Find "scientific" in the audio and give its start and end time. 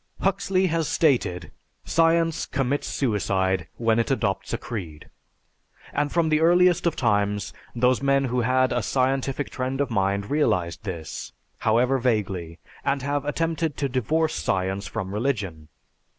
8.81-9.51